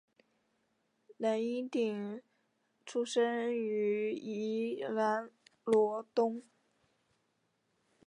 [1.17, 2.23] 蓝荫鼎
[2.87, 5.29] 出生于宜兰
[5.65, 6.41] 罗东